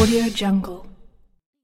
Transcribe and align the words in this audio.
Audio 0.00 0.28
Jungle. 0.30 0.87